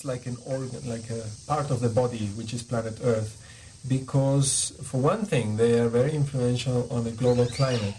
[0.00, 3.36] It's like an organ, like a part of the body, which is planet Earth,
[3.86, 7.94] because for one thing, they are very influential on a global climate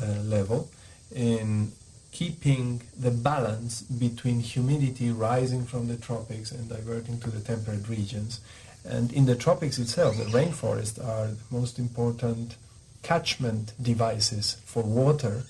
[0.00, 0.68] uh, level
[1.14, 1.72] in
[2.12, 8.40] keeping the balance between humidity rising from the tropics and diverting to the temperate regions.
[8.84, 12.56] And in the tropics itself, the rainforests are the most important
[13.02, 15.42] catchment devices for water.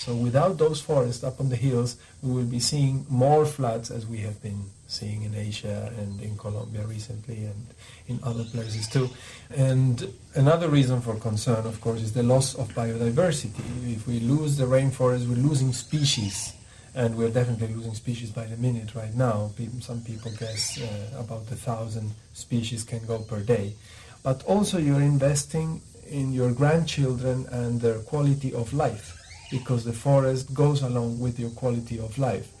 [0.00, 4.06] So without those forests up on the hills, we will be seeing more floods as
[4.06, 7.66] we have been seeing in Asia and in Colombia recently and
[8.08, 9.10] in other places too.
[9.54, 13.60] And another reason for concern, of course, is the loss of biodiversity.
[13.94, 16.54] If we lose the rainforest, we're losing species.
[16.94, 19.50] And we're definitely losing species by the minute right now.
[19.80, 23.74] Some people guess uh, about a thousand species can go per day.
[24.22, 29.19] But also you're investing in your grandchildren and their quality of life
[29.50, 32.52] because the forest goes along with your quality of life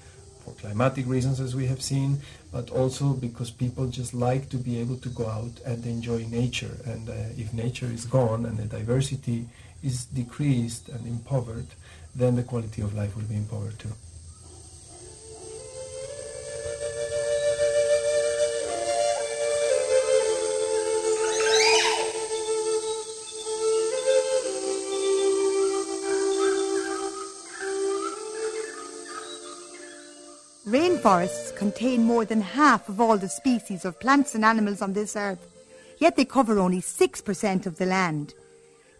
[0.44, 2.20] for climatic reasons, as we have seen,
[2.50, 6.76] but also because people just like to be able to go out and enjoy nature.
[6.84, 9.46] And uh, if nature is gone and the diversity
[9.82, 11.74] is decreased and impoverished,
[12.14, 13.92] then the quality of life will be impoverished too.
[31.00, 35.16] Rainforests contain more than half of all the species of plants and animals on this
[35.16, 35.38] earth,
[35.96, 38.34] yet they cover only 6% of the land.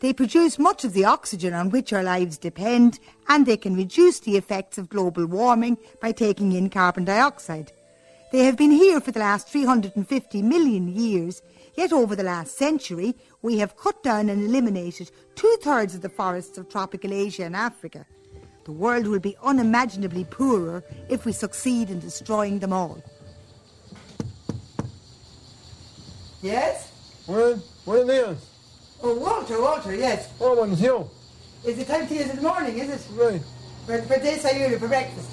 [0.00, 4.18] They produce much of the oxygen on which our lives depend, and they can reduce
[4.18, 7.70] the effects of global warming by taking in carbon dioxide.
[8.32, 11.42] They have been here for the last 350 million years,
[11.74, 16.08] yet over the last century we have cut down and eliminated two thirds of the
[16.08, 18.06] forests of tropical Asia and Africa.
[18.64, 23.02] The world will be unimaginably poorer if we succeed in destroying them all.
[26.42, 26.90] Yes?
[27.26, 28.36] Well, buenos días.
[29.02, 30.28] Oh, Walter, Walter, yes.
[30.40, 31.08] Oh, buenos días.
[31.64, 33.06] Is it time to use in the morning, is it?
[33.12, 33.40] Right.
[33.86, 35.30] For, for desayuno, for breakfast.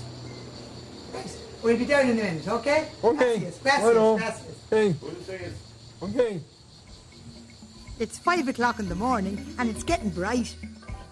[1.13, 1.38] Right.
[1.63, 2.88] We'll be down in a minute, okay?
[3.03, 3.39] Okay.
[3.39, 4.17] Gracias, gracias, Bueno.
[4.17, 4.69] gracias.
[4.69, 4.95] Hey.
[6.01, 6.41] Okay.
[7.99, 10.55] It's five o'clock in the morning and it's getting bright.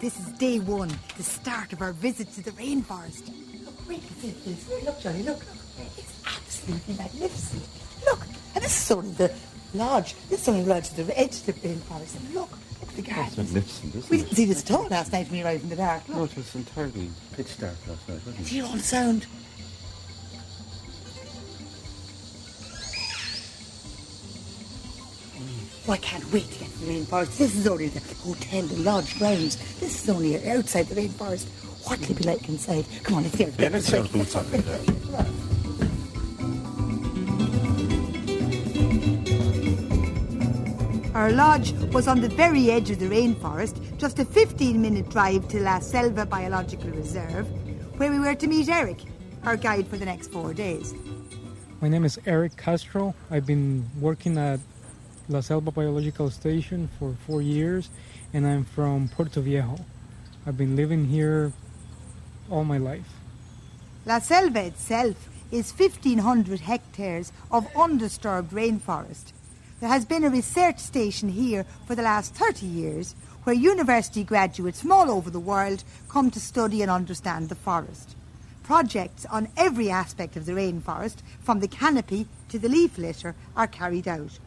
[0.06, 3.26] This is day one, the start of our visit to the rainforest.
[3.64, 4.84] Look, wait, wait, wait.
[4.84, 5.88] Look, Johnny, look, look.
[5.98, 7.64] It's absolutely magnificent.
[8.04, 8.20] Look,
[8.54, 9.34] and this is only the
[9.74, 10.14] lodge.
[10.28, 12.20] This is only the lodge to the edge of the rainforest.
[12.20, 13.36] And look, look at the gardens.
[13.36, 14.20] magnificent, isn't We it?
[14.26, 16.08] didn't see this at all last night when we arrived in the dark.
[16.08, 18.46] No, Look, it was entirely pitch dark last night, wasn't it?
[18.46, 19.26] hear all the sound.
[25.88, 27.38] Oh, I can't wait to get to the rainforest.
[27.38, 29.56] This is only the hotel, the lodge grounds.
[29.78, 31.46] This is only outside the rainforest.
[31.86, 32.84] What will it be like inside?
[33.04, 34.44] Come on, let's get Yeah, let's get boots on.
[41.14, 45.46] Our lodge was on the very edge of the rainforest, just a 15 minute drive
[45.48, 47.46] to La Selva Biological Reserve,
[47.96, 49.02] where we were to meet Eric,
[49.44, 50.94] our guide for the next four days.
[51.80, 53.14] My name is Eric Castro.
[53.30, 54.58] I've been working at
[55.28, 57.90] La Selva Biological Station for four years,
[58.32, 59.76] and I'm from Puerto Viejo.
[60.46, 61.52] I've been living here
[62.48, 63.08] all my life.
[64.04, 69.32] La Selva itself is 1,500 hectares of undisturbed rainforest.
[69.80, 74.80] There has been a research station here for the last 30 years where university graduates
[74.80, 78.14] from all over the world come to study and understand the forest.
[78.62, 83.66] Projects on every aspect of the rainforest, from the canopy to the leaf litter, are
[83.66, 84.38] carried out.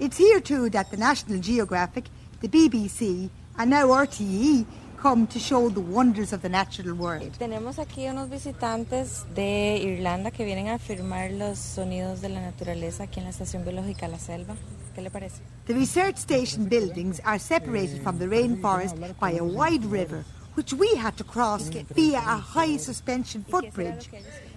[0.00, 2.06] It's here too that the National Geographic,
[2.40, 4.64] the BBC, and now RTE
[4.96, 7.30] come to show the wonders of the natural world.
[7.38, 13.02] Tenemos aquí unos visitantes de Irlanda que vienen a filmar los sonidos de la naturaleza
[13.02, 14.56] aquí en la Estación Biológica La Selva.
[14.94, 15.42] ¿Qué le parece?
[15.66, 20.24] The research station buildings are separated from the rainforest by a wide river,
[20.54, 24.08] which we had to cross via a high suspension footbridge.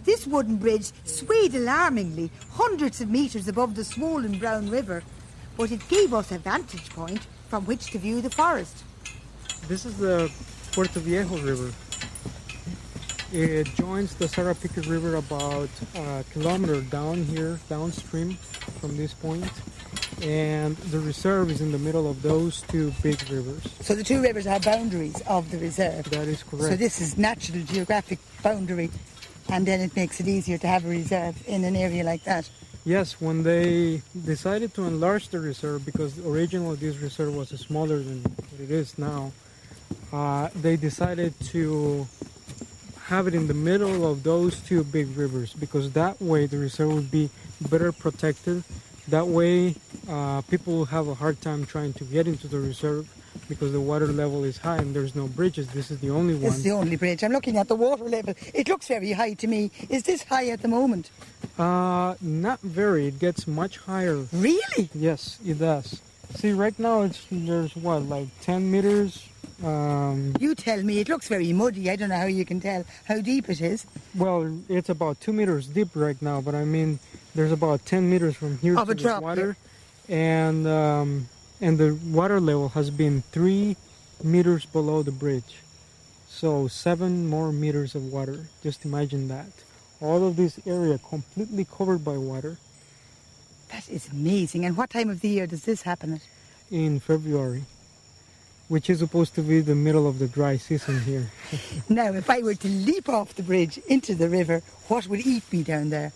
[0.06, 5.04] This wooden bridge swayed alarmingly, hundreds of metres above the swollen brown river,
[5.58, 8.84] but it gave us a vantage point from which to view the forest.
[9.68, 10.32] This is the
[10.72, 11.72] Puerto Viejo River.
[13.32, 18.34] It joins the Sarapiquí River about a kilometer down here, downstream
[18.80, 19.42] from this point.
[19.44, 19.62] point,
[20.22, 23.64] and the reserve is in the middle of those two big rivers.
[23.82, 26.10] So the two rivers are boundaries of the reserve.
[26.12, 26.66] That is correct.
[26.66, 28.90] So this is natural Geographic boundary,
[29.50, 32.50] and then it makes it easier to have a reserve in an area like that.
[32.86, 38.22] Yes, when they decided to enlarge the reserve, because originally this reserve was smaller than
[38.24, 39.32] what it is now,
[40.12, 42.06] uh, they decided to
[43.06, 46.94] have it in the middle of those two big rivers because that way the reserve
[46.94, 47.30] would be
[47.70, 48.64] better protected.
[49.08, 49.76] That way,
[50.10, 53.08] uh, people will have a hard time trying to get into the reserve
[53.50, 55.68] because the water level is high and there's no bridges.
[55.70, 56.54] This is the only This one.
[56.54, 57.24] is the only bridge.
[57.24, 58.34] I'm looking at the water level.
[58.54, 59.72] It looks very high to me.
[59.90, 61.10] Is this high at the moment?
[61.58, 63.08] Uh, not very.
[63.08, 64.26] It gets much higher.
[64.32, 64.90] Really?
[64.96, 66.02] Yes, it does.
[66.36, 69.28] See, right now it's there's what like 10 meters.
[69.64, 71.00] Um, You tell me.
[71.00, 71.90] It looks very muddy.
[71.90, 73.86] I don't know how you can tell how deep it is.
[74.16, 77.00] well, it's about two meters deep right now, but I mean,
[77.36, 79.56] there's about 10 meters from here Of to a the water,
[80.10, 81.28] and um,
[81.62, 83.76] and the water level has been three
[84.24, 85.60] meters below the bridge,
[86.28, 88.48] so seven more meters of water.
[88.64, 89.52] Just imagine that.
[90.02, 92.58] All of this area completely covered by water
[93.72, 94.66] That is amazing.
[94.66, 96.22] And what time of the year does this happen at?
[96.72, 97.64] in February,
[98.68, 101.32] which is supposed to be the middle of the dry season here.
[101.90, 105.44] Now, if I were to leap off the bridge into the river, what would eat
[105.52, 106.12] me down there?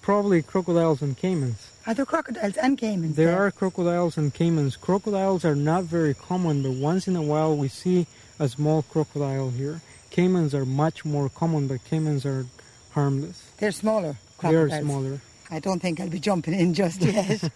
[0.00, 1.71] Probably crocodiles and caimans.
[1.86, 4.78] Are there crocodiles and caimans There are crocodiles and caimans.
[4.80, 8.06] Crocodiles are not very common, but once in a while we see
[8.38, 9.80] a small crocodile here.
[10.10, 12.46] Caimans are much more common, but caimans are
[12.92, 13.42] harmless.
[13.58, 14.82] They're smaller They are crocodiles.
[14.84, 15.20] smaller.
[15.50, 17.50] I don't think I'll be jumping in just yet.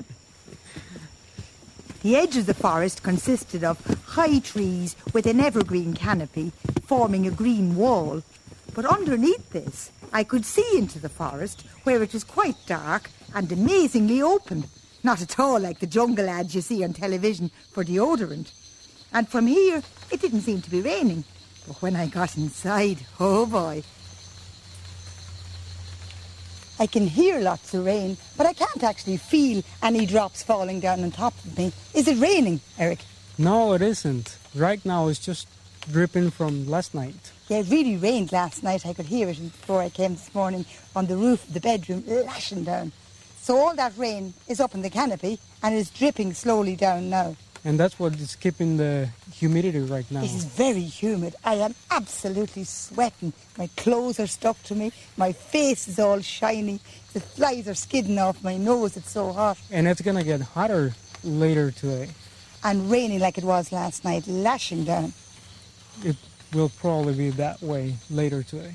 [2.02, 6.52] the edge of the forest consisted of high trees with an evergreen canopy
[6.84, 8.22] forming a green wall.
[8.74, 13.50] But underneath this, I could see into the forest where it was quite dark and
[13.50, 14.64] amazingly open.
[15.02, 18.50] Not at all like the jungle ads you see on television for deodorant.
[19.12, 21.24] And from here, it didn't seem to be raining.
[21.66, 23.82] But when I got inside, oh boy,
[26.78, 31.02] I can hear lots of rain, but I can't actually feel any drops falling down
[31.02, 31.72] on top of me.
[31.94, 32.98] Is it raining, Eric?
[33.38, 34.36] No, it isn't.
[34.54, 35.48] Right now it's just
[35.90, 37.32] dripping from last night.
[37.48, 38.84] Yeah, it really rained last night.
[38.84, 42.04] I could hear it before I came this morning on the roof of the bedroom,
[42.06, 42.92] lashing down.
[43.46, 47.36] So all that rain is up in the canopy and is dripping slowly down now.
[47.64, 50.24] And that's what is keeping the humidity right now.
[50.24, 51.36] It is very humid.
[51.44, 53.32] I am absolutely sweating.
[53.56, 54.90] My clothes are stuck to me.
[55.16, 56.80] My face is all shiny.
[57.12, 58.96] The flies are skidding off my nose.
[58.96, 59.58] It's so hot.
[59.70, 62.08] And it's gonna get hotter later today.
[62.64, 65.12] And raining like it was last night, lashing down.
[66.02, 66.16] It
[66.52, 68.74] will probably be that way later today.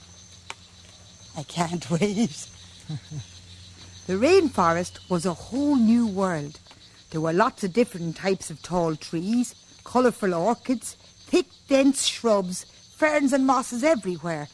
[1.38, 2.48] I can't wait.
[4.08, 6.60] the rainforest was a whole new world.
[7.12, 9.54] There were lots of different types of tall trees,
[9.84, 10.96] colourful orchids,
[11.28, 12.66] thick, dense shrubs,
[12.96, 14.48] ferns and mosses everywhere.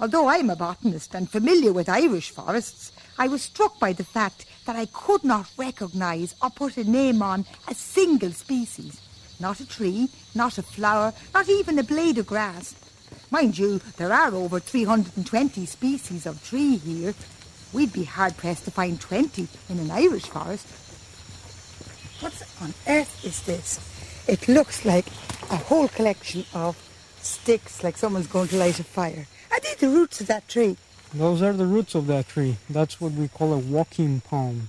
[0.00, 4.46] Although I'm a botanist and familiar with Irish forests, I was struck by the fact
[4.66, 9.00] that I could not recognise or put a name on a single species.
[9.38, 12.74] Not a tree, not a flower, not even a blade of grass.
[13.30, 17.14] Mind you, there are over 320 species of tree here.
[17.72, 20.66] We'd be hard pressed to find 20 in an Irish forest.
[22.20, 23.78] What on earth is this?
[24.26, 25.06] It looks like
[25.50, 26.76] a whole collection of
[27.20, 29.26] sticks, like someone's going to light a fire.
[29.50, 30.76] Are they the roots of that tree?
[31.14, 32.56] Those are the roots of that tree.
[32.68, 34.68] That's what we call a walking palm.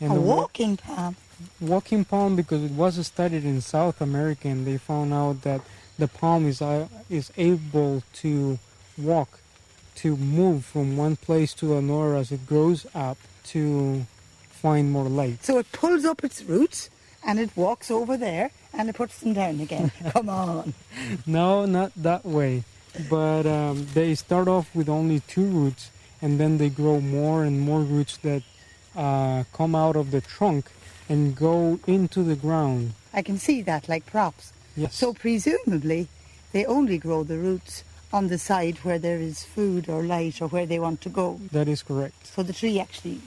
[0.00, 1.16] a the wa- walking palm.
[1.60, 5.60] walking palm because it was studied in South America and they found out that
[5.98, 8.58] the palm is uh, is able to
[8.96, 9.40] walk,
[10.02, 14.04] to move from one place to another as it grows up to
[14.50, 15.44] find more light.
[15.44, 16.90] So it pulls up its roots
[17.24, 19.90] and it walks over there And it puts them down again.
[20.10, 20.74] Come on.
[21.26, 22.64] No, not that way.
[23.10, 25.90] But um, they start off with only two roots,
[26.20, 28.42] and then they grow more and more roots that
[28.96, 30.66] uh, come out of the trunk
[31.08, 32.92] and go into the ground.
[33.12, 34.52] I can see that like props.
[34.76, 34.94] Yes.
[34.94, 36.08] So presumably
[36.52, 40.48] they only grow the roots on the side where there is food or light or
[40.48, 41.38] where they want to go.
[41.52, 42.26] that is correct.
[42.26, 43.20] So the tree actually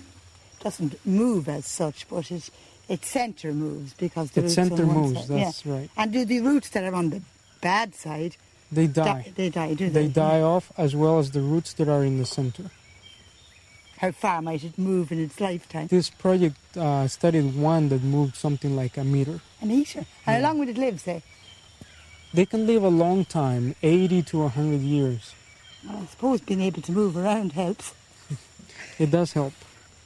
[0.64, 2.50] doesn't move as such, but it
[2.90, 5.40] its centre moves because the Its roots center on one moves, side.
[5.40, 5.74] that's yeah.
[5.74, 5.90] right.
[5.96, 7.22] And do the roots that are on the
[7.62, 8.36] bad side
[8.72, 9.32] They di- die.
[9.36, 10.08] they die, do they?
[10.08, 12.70] They die off as well as the roots that are in the center.
[14.00, 15.88] How far might it move in its lifetime?
[15.88, 19.40] This project uh, studied one that moved something like a meter.
[19.62, 20.06] A metre.
[20.26, 21.22] And how long would it live, say?
[22.34, 25.34] They can live a long time, 80 to 100 years.
[25.90, 27.94] I suppose being able to move around helps.
[28.98, 29.54] It does help.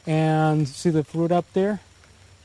[0.07, 1.81] And see the fruit up there?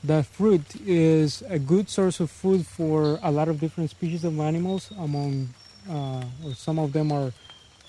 [0.02, 4.38] The fruit is a good source of food for a lot of different species of
[4.40, 4.90] animals.
[4.99, 5.49] Among,
[5.88, 7.32] uh, or some of them are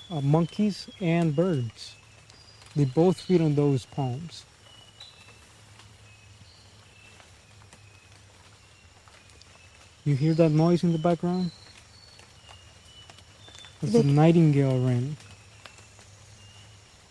[0.09, 1.95] uh, monkeys and birds.
[2.75, 4.45] They both feed on those palms.
[10.05, 11.51] You hear that noise in the background?
[13.81, 15.17] It's a nightingale wren.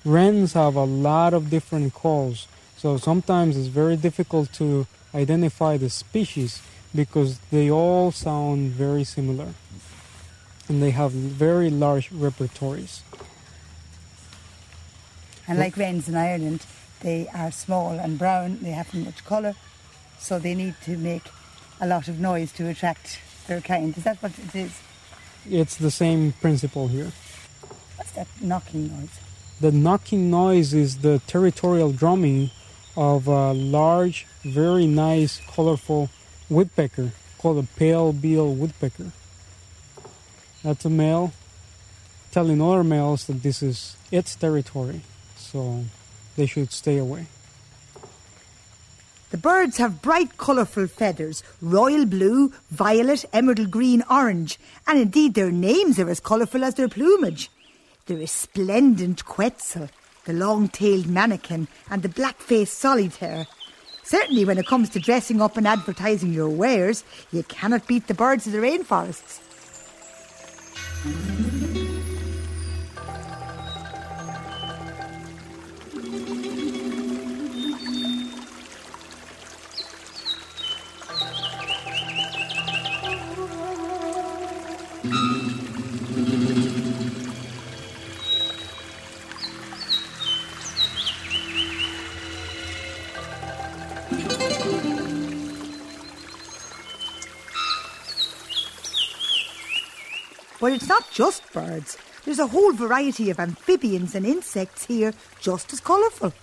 [0.04, 2.46] Wrens have a lot of different calls,
[2.76, 6.62] so sometimes it's very difficult to identify the species
[6.94, 9.54] because they all sound very similar
[10.68, 13.02] and they have very large repertories.
[15.48, 16.64] And like wrens in Ireland,
[17.00, 19.54] they are small and brown, they haven't much colour,
[20.20, 21.24] so they need to make
[21.80, 23.96] a lot of noise to attract their kind.
[23.98, 24.72] Is that what it is?
[25.49, 27.12] It's the same principle here.
[27.97, 29.18] What's that knocking noise?
[29.61, 32.50] The knocking noise is the territorial drumming
[32.97, 36.11] of a large, very nice, colorful
[36.49, 39.12] woodpecker called a pale bill woodpecker.
[40.62, 41.32] That's a male
[42.30, 45.00] telling other males that this is its territory,
[45.37, 45.85] so
[46.37, 47.26] they should stay away.
[49.30, 54.58] The birds have bright, colourful feathers royal blue, violet, emerald green, orange,
[54.88, 57.49] and indeed their names are as colourful as their plumage.
[58.06, 59.88] The resplendent quetzal,
[60.25, 63.46] the long tailed manakin, and the black faced solitaire.
[64.02, 68.14] Certainly, when it comes to dressing up and advertising your wares, you cannot beat the
[68.14, 69.38] birds of the rainforests.
[85.02, 85.12] But
[100.73, 101.97] it's not just birds.
[102.26, 106.35] There's a whole variety of amphibians and insects here, just as colourful.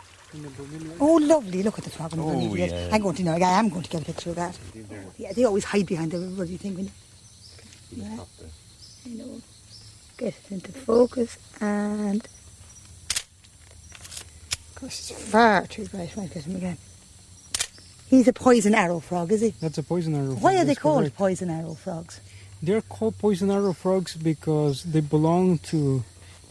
[1.00, 1.62] Oh, lovely.
[1.62, 2.14] Look at the frog.
[2.18, 2.90] Oh, yeah.
[2.92, 3.34] I'm going to know.
[3.34, 4.58] I am going to get a picture of that.
[5.18, 6.90] Yeah, they always hide behind do you think?
[7.92, 8.18] Yeah.
[9.06, 9.42] I know.
[10.18, 12.28] Get it into focus and.
[14.80, 16.16] Gosh, it's far too bright.
[16.16, 16.78] Might get him again.
[18.10, 19.54] He's a poison arrow frog, is he?
[19.60, 20.36] That's a poison arrow.
[20.36, 21.18] Why frog, are they that's called correct.
[21.18, 22.22] poison arrow frogs?
[22.62, 26.04] They're called poison arrow frogs because they belong to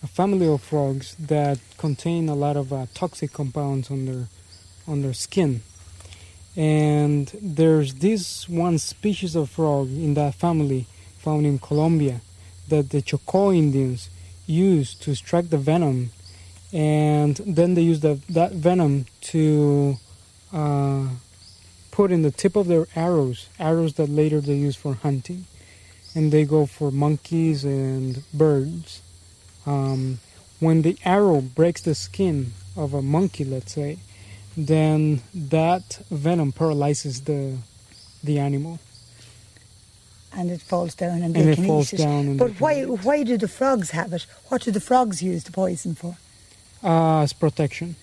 [0.03, 4.29] a family of frogs that contain a lot of uh, toxic compounds on their
[4.87, 5.63] on their skin.
[6.57, 10.87] And there's this one species of frog in that family
[11.27, 12.21] found in Colombia
[12.69, 14.11] that the Chocó Indians
[14.47, 16.11] use to extract the venom,
[16.73, 19.97] and then they use the, that venom to
[20.53, 21.05] uh,
[21.91, 25.47] put in the tip of their arrows, arrows that later they use for hunting
[26.15, 29.03] and they go for monkeys and birds.
[29.67, 30.19] Um,
[30.61, 33.99] when the arrow breaks the skin of a monkey, let's say,
[34.57, 37.59] then that venom paralyzes the
[38.25, 38.79] the animal.
[40.37, 42.37] And it falls down and, And they it can falls eat it.
[42.39, 42.89] but why it.
[43.05, 44.27] why do the frogs have it?
[44.49, 46.17] What do the frogs use the poison for?
[46.85, 47.97] Uh, as protection.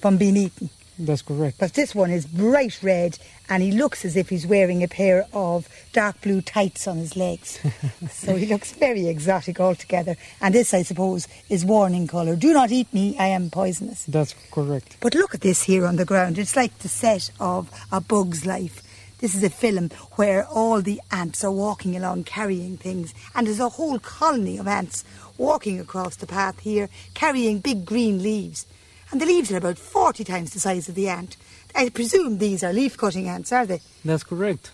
[0.00, 0.68] From being eaten.
[0.98, 1.58] That's correct.
[1.58, 3.18] But this one is bright red
[3.50, 7.16] and he looks as if he's wearing a pair of dark blue tights on his
[7.16, 7.60] legs.
[8.10, 10.16] so he looks very exotic altogether.
[10.40, 12.34] And this, I suppose, is warning colour.
[12.34, 14.04] Do not eat me, I am poisonous.
[14.06, 14.96] That's correct.
[15.00, 16.38] But look at this here on the ground.
[16.38, 18.82] It's like the set of A Bug's Life.
[19.18, 23.60] This is a film where all the ants are walking along carrying things, and there's
[23.60, 25.04] a whole colony of ants
[25.38, 28.66] walking across the path here carrying big green leaves.
[29.10, 31.36] And the leaves are about 40 times the size of the ant.
[31.74, 33.80] I presume these are leaf cutting ants, are they?
[34.04, 34.70] That's correct.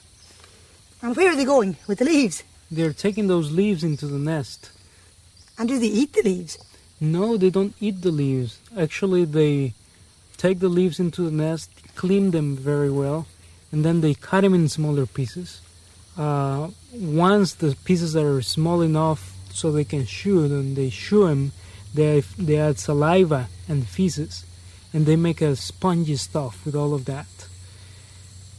[1.03, 2.43] And where are they going with the leaves?
[2.71, 4.71] They're taking those leaves into the nest.
[5.57, 6.59] And do they eat the leaves?
[7.01, 8.59] No, they don't eat the leaves.
[8.77, 9.75] Actually, they
[10.37, 13.27] take the leaves into the nest, clean them very well,
[13.73, 15.61] and then they cut them in smaller pieces.
[16.17, 21.53] Uh, once the pieces are small enough so they can chew them, they chew them,
[21.95, 24.45] they, they add saliva and feces,
[24.93, 27.27] and they make a spongy stuff with all of that.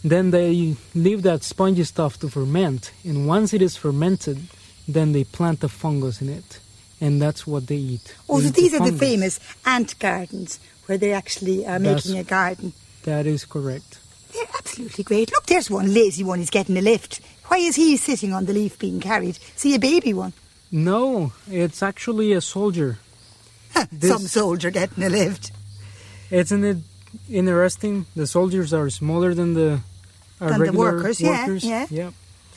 [0.03, 4.39] Then they leave that spongy stuff to ferment, and once it is fermented,
[4.87, 6.59] then they plant the fungus in it,
[6.99, 8.15] and that's what they eat.
[8.27, 11.79] Oh, They so eat the these are the famous ant gardens where they actually are
[11.79, 12.73] That's- making a garden.
[13.03, 13.99] That is correct.
[14.33, 15.31] They're absolutely great.
[15.31, 16.39] Look, there's one lazy one.
[16.39, 17.21] He's getting a lift.
[17.47, 19.37] Why is he sitting on the leaf being carried?
[19.55, 20.33] See a baby one?
[20.71, 22.97] No, it's actually a soldier.
[23.91, 25.51] This- Some soldier getting a lift.
[26.31, 26.77] Isn't it
[27.29, 28.05] interesting?
[28.15, 29.81] The soldiers are smaller than the,
[30.41, 31.63] uh, Than the regular workers, yeah, workers.
[31.63, 31.85] yeah.
[31.89, 32.13] Yep.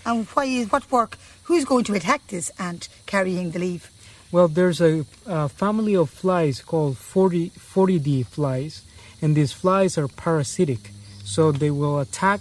[0.07, 1.19] And why is what work?
[1.45, 3.91] Who's going to attack this ant carrying the leaf?
[4.33, 8.83] Well, there's a, a family of flies called 40, phorid flies,
[9.21, 10.91] and these flies are parasitic.
[11.27, 12.41] So they will attack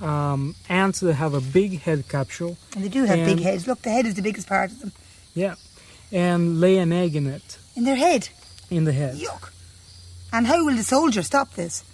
[0.00, 2.56] um, ants that have a big head capsule.
[2.74, 3.66] And they do have big heads.
[3.68, 4.92] Look, the head is the biggest part of them.
[5.34, 5.54] Yeah.
[6.10, 8.28] And lay an egg in it, In their head.
[8.70, 9.14] in the head.
[9.16, 9.50] Yuck.
[10.32, 11.84] And how will the soldier stop this?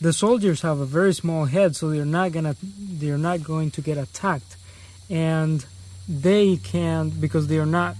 [0.00, 2.54] the soldiers have a very small head, so they're not gonna
[3.00, 4.56] they're not going to get attacked,
[5.08, 5.64] and
[6.08, 7.96] they can because they are not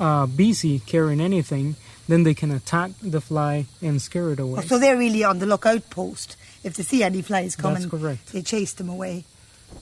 [0.00, 1.74] uh, busy carrying anything.
[2.06, 4.60] Then they can attack the fly and scare it away.
[4.62, 6.36] Oh, so they're really on the lookout post.
[6.64, 7.88] If they see any flies coming,
[8.32, 9.24] they chase them away.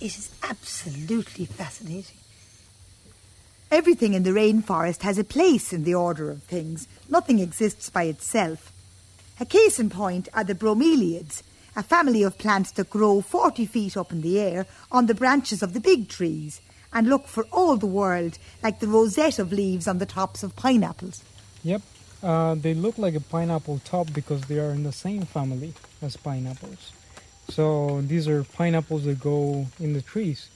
[0.01, 2.19] It is absolutely fascinating.
[3.71, 6.87] Everything in the rainforest has a place in the order of things.
[7.09, 8.73] Nothing exists by itself.
[9.41, 11.43] A case in point are the bromeliads,
[11.75, 15.63] a family of plants that grow 40 feet up in the air on the branches
[15.63, 16.61] of the big trees
[16.93, 20.57] and look for all the world like the rosette of leaves on the tops of
[20.57, 21.23] pineapples.
[21.65, 21.83] Yep,
[22.23, 26.17] uh, they look like a pineapple top because they are in the same family as
[26.17, 26.93] pineapples.
[27.49, 30.49] So these are pineapples that go in the trees.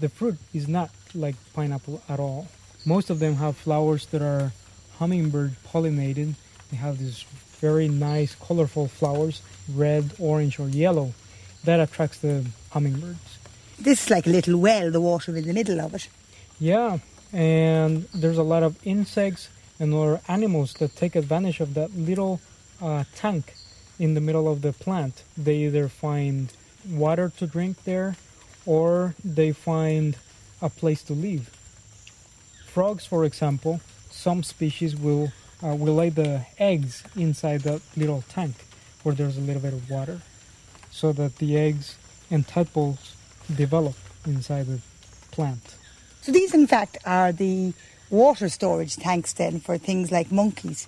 [0.00, 2.48] The fruit is not like pineapple at all.
[2.84, 4.52] Most of them have flowers that are
[4.98, 6.34] hummingbird pollinated.
[6.70, 7.24] They have these
[7.60, 11.12] very nice, colorful flowers, red, orange, or yellow.
[11.64, 13.38] That attracts the hummingbirds.
[13.78, 16.08] This is like a little well, the water in the middle of it.
[16.58, 16.98] Yeah,
[17.32, 19.48] and there's a lot of insects
[19.82, 22.40] and other animals that take advantage of that little
[22.80, 23.54] uh, tank
[23.98, 25.24] in the middle of the plant.
[25.36, 26.52] They either find
[26.88, 28.14] water to drink there
[28.64, 30.16] or they find
[30.60, 31.50] a place to live.
[32.64, 35.32] Frogs, for example, some species will
[35.64, 38.54] uh, will lay the eggs inside that little tank
[39.02, 40.20] where there's a little bit of water
[40.90, 41.96] so that the eggs
[42.30, 43.14] and tadpoles
[43.62, 44.80] develop inside the
[45.32, 45.74] plant.
[46.20, 47.74] So these, in fact, are the
[48.12, 50.86] water storage tanks then for things like monkeys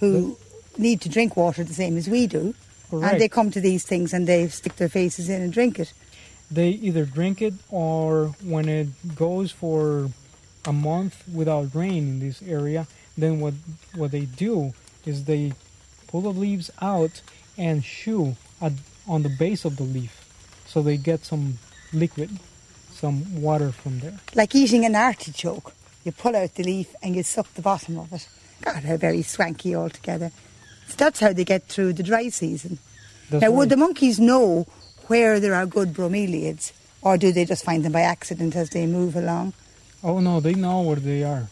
[0.00, 0.36] who
[0.76, 2.54] need to drink water the same as we do.
[2.92, 5.92] And they come to these things and they stick their faces in and drink it.
[6.50, 10.08] they either drink it or when it goes for
[10.64, 12.86] a month without rain in this area
[13.22, 13.54] then what
[14.00, 14.72] what they do
[15.04, 15.52] is they
[16.08, 17.14] pull the leaves out
[17.58, 18.34] and chew
[18.66, 18.72] at,
[19.06, 20.14] on the base of the leaf
[20.66, 21.58] so they get some
[21.92, 22.30] liquid
[22.92, 25.68] some water from there Like eating an artichoke.
[26.08, 28.26] You pull out the leaf and you suck the bottom of it.
[28.62, 30.32] God, how very swanky altogether.
[30.86, 32.78] So that's how they get through the dry season.
[33.28, 34.66] That's now, would the monkeys know
[35.08, 36.72] where there are good bromeliads?
[37.02, 39.52] Or do they just find them by accident as they move along?
[40.02, 41.50] Oh no, they know where they are.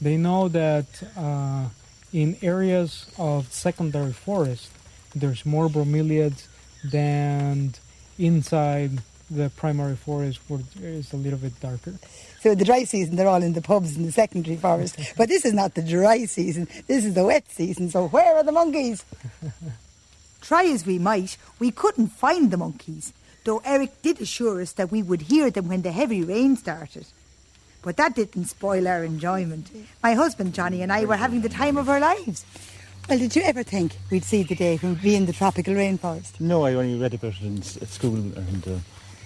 [0.00, 1.66] They know that uh,
[2.14, 4.70] in areas of secondary forest,
[5.14, 6.46] there's more bromeliads
[6.82, 7.74] than
[8.18, 11.96] inside the primary forest where it's a little bit darker.
[12.40, 14.98] So the dry season, they're all in the pubs in the secondary forest.
[15.16, 16.68] But this is not the dry season.
[16.86, 17.90] This is the wet season.
[17.90, 19.04] So where are the monkeys?
[20.40, 23.12] Try as we might, we couldn't find the monkeys.
[23.44, 27.06] Though Eric did assure us that we would hear them when the heavy rain started.
[27.82, 29.70] But that didn't spoil our enjoyment.
[30.02, 32.44] My husband Johnny and I were having the time of our lives.
[33.08, 35.74] Well, did you ever think we'd see the day when we'd be in the tropical
[35.74, 36.40] rainforest?
[36.40, 38.78] No, I only read about it in, at school and uh,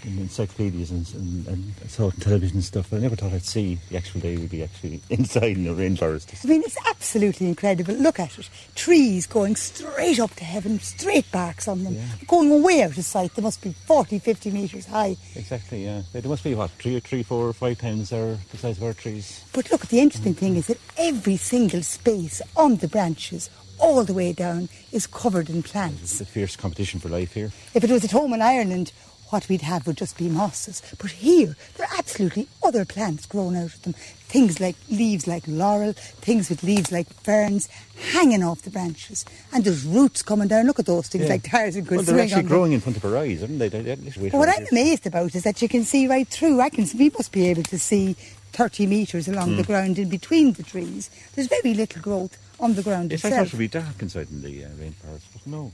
[0.04, 2.88] in encyclopedias and, and, and saw it on television and stuff.
[2.90, 5.70] But I never thought I'd see the actual day we'd be actually inside in the
[5.70, 6.44] rainforest.
[6.44, 7.94] I mean, it's absolutely incredible.
[7.94, 8.48] Look at it.
[8.74, 13.34] Trees going straight up to heaven, straight barks on them, going way out of sight.
[13.34, 15.16] They must be 40, 50 metres high.
[15.34, 16.02] Exactly, yeah.
[16.12, 19.44] They must be what three, three, four, or five times the size of our trees.
[19.52, 24.14] But look, the interesting thing is that every single space on the branches, all the
[24.14, 26.02] way down, is covered in plants.
[26.02, 27.50] It's a fierce competition for life here.
[27.74, 28.92] If it was at home in Ireland,
[29.30, 30.82] what we'd have would just be mosses.
[31.00, 33.94] But here, there are absolutely other plants growing out of them.
[34.28, 37.68] Things like leaves like laurel, things with leaves like ferns
[38.12, 39.24] hanging off the branches.
[39.52, 40.66] And there's roots coming down.
[40.66, 41.30] Look at those things Yeah.
[41.30, 42.48] like Tarzan could Well, they're actually on them.
[42.48, 43.68] growing in front of our eyes, aren't they?
[43.68, 46.28] They- they- let's wait But what I'm amazed about is that you can see right
[46.28, 46.60] through.
[46.60, 48.16] I can, we must be able to see
[48.52, 49.56] 30 metres along Hmm.
[49.56, 51.10] the ground in between the trees.
[51.34, 53.52] There's very little growth on the ground Yes, I thought it itself.
[53.52, 55.72] would be dark inside in the uh, rainforest, but no.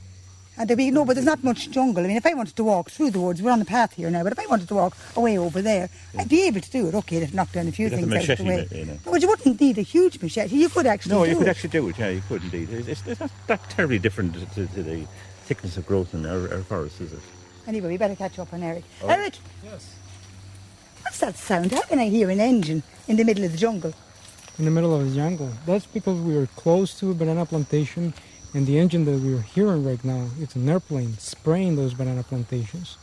[0.61, 2.03] And there be no, but there's not much jungle.
[2.03, 4.11] I mean, if I wanted to walk through the woods, we're on the path here
[4.11, 4.21] now.
[4.21, 6.93] But if I wanted to walk away over there, I'd be able to do it.
[6.93, 8.55] Okay, they've knocked down a few You'd have things a out of the way.
[8.57, 8.93] machete, you know.
[9.03, 10.55] No, but you wouldn't need a huge machete.
[10.55, 11.15] You could actually.
[11.15, 11.49] No, do you could it.
[11.49, 11.97] actually do it.
[11.97, 12.69] Yeah, you could indeed.
[12.69, 15.07] It's, it's, it's not that terribly different to, to, to the
[15.45, 17.19] thickness of growth in our, our forests, is it?
[17.65, 18.83] Anyway, we better catch up on Eric.
[19.01, 19.07] Oh.
[19.09, 19.95] Eric, Yes.
[21.01, 21.71] what's that sound?
[21.71, 23.93] How can I hear an engine in the middle of the jungle?
[24.59, 25.49] in the middle of the jungle.
[25.65, 28.13] That's because we are close to a banana plantation,
[28.53, 32.97] and the engine that we're hearing right now, it's an airplane spraying those banana plantations.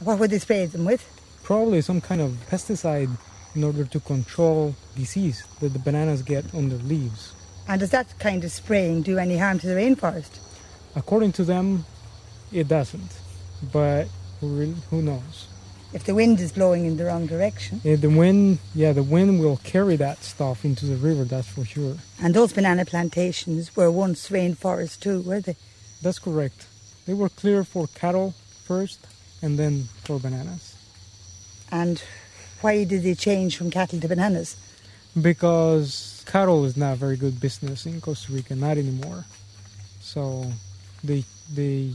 [0.00, 1.04] What would they spray them with?
[1.42, 3.10] Probably some kind of pesticide
[3.54, 7.32] in order to control disease that the bananas get on their leaves.
[7.68, 10.38] And does that kind of spraying do any harm to the rainforest?
[10.96, 11.84] According to them,
[12.52, 13.18] it doesn't,
[13.72, 14.08] but
[14.40, 15.48] who knows?
[15.94, 17.80] If the wind is blowing in the wrong direction.
[17.84, 21.24] Yeah, the wind, yeah, the wind will carry that stuff into the river.
[21.24, 21.96] That's for sure.
[22.20, 25.56] And those banana plantations were once rainforest too, were they?
[26.02, 26.66] That's correct.
[27.06, 28.34] They were cleared for cattle
[28.66, 29.06] first,
[29.40, 30.74] and then for bananas.
[31.70, 32.02] And
[32.60, 34.56] why did they change from cattle to bananas?
[35.20, 39.24] because cattle is not very good business in Costa Rica, not anymore.
[40.00, 40.50] So
[41.02, 41.92] they they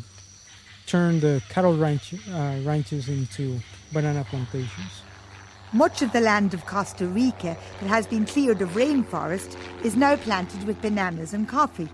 [0.90, 3.60] turned the cattle ranch, uh, ranches into
[3.94, 5.04] banana plantations.
[5.72, 10.16] Much of the land of Costa Rica that has been cleared of rainforest is now
[10.16, 11.90] planted with bananas and coffee.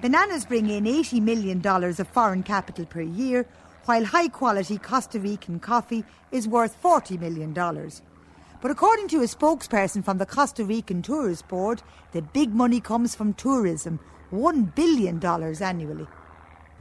[0.00, 3.46] Bananas bring in $80 million of foreign capital per year,
[3.84, 6.02] while high quality Costa Rican coffee
[6.32, 7.52] is worth $40 million.
[7.52, 13.14] But according to a spokesperson from the Costa Rican Tourist Board, the big money comes
[13.14, 14.00] from tourism
[14.32, 15.22] $1 billion
[15.62, 16.06] annually.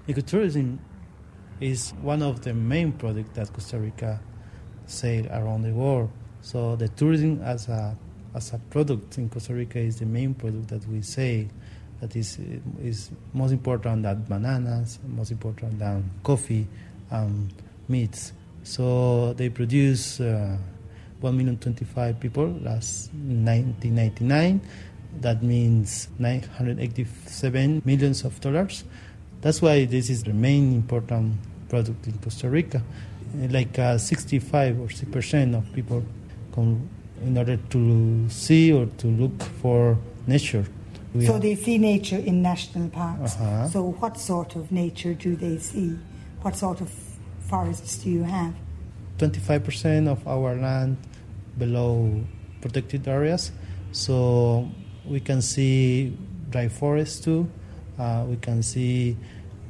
[0.07, 0.79] Ecotourism
[1.59, 4.19] is one of the main products that Costa Rica
[4.85, 6.11] sell around the world.
[6.41, 7.97] So the tourism as a
[8.33, 11.47] as a product in Costa Rica is the main product that we say
[12.01, 12.37] that is
[12.81, 16.67] is most important than bananas, most important than coffee,
[17.09, 17.53] and
[17.87, 18.33] meats.
[18.63, 20.57] So they produce uh,
[21.21, 24.61] 1 million 25 people last 1999.
[25.21, 28.83] That means 987 millions of dollars.
[29.41, 31.37] That's why this is the main important
[31.69, 32.77] product in Costa Rica.
[32.77, 36.03] Uh, Like uh, 65 or 6 percent of people
[36.53, 36.87] come
[37.25, 40.65] in order to see or to look for nature.
[41.13, 43.35] We So they see nature in national parks.
[43.35, 43.67] Uh-huh.
[43.69, 45.97] So what sort of nature do they see?
[46.41, 46.89] What sort of
[47.49, 48.53] forests do you have?
[49.17, 50.97] 25% of our land
[51.57, 52.21] below
[52.61, 53.51] protected areas.
[53.91, 54.69] So
[55.05, 56.17] we can see
[56.49, 57.49] dry forests too.
[57.99, 59.15] Uh, we can see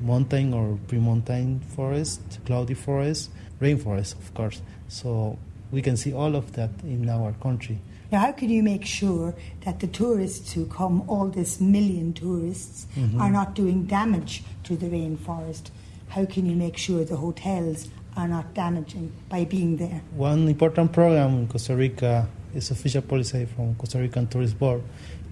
[0.02, 3.30] mountain or pre-mountain forest, cloudy forest,
[3.62, 4.62] rainforest, of course.
[4.88, 5.38] So
[5.72, 7.80] we can see all of that in our country.
[8.12, 12.88] Now, how can you make sure that the tourists who come, all this million tourists,
[12.96, 13.20] Mm-hmm.
[13.20, 15.70] are not doing damage to the rainforest?
[16.10, 20.02] How can you make sure the hotels are not damaging by being there?
[20.16, 24.82] One important program in Costa Rica is official policy from Costa Rican Tourist Board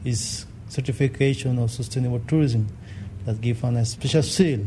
[0.03, 2.67] is certification of sustainable tourism
[3.25, 4.65] that give on a special seal